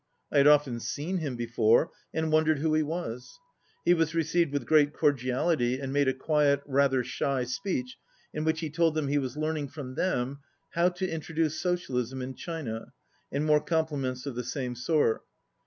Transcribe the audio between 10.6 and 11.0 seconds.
how